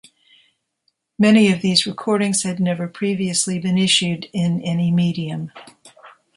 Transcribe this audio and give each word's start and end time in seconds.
Many 1.19 1.51
of 1.51 1.61
these 1.61 1.85
recordings 1.85 2.41
had 2.41 2.59
never 2.59 2.87
previously 2.87 3.59
been 3.59 3.77
issued 3.77 4.31
in 4.33 4.59
any 4.63 4.89
medium. 4.89 5.51